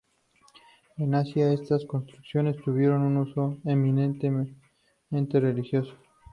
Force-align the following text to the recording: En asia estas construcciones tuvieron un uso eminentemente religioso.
En 0.97 1.13
asia 1.13 1.53
estas 1.53 1.85
construcciones 1.85 2.59
tuvieron 2.63 3.03
un 3.03 3.17
uso 3.17 3.59
eminentemente 3.65 4.57
religioso. 5.39 5.93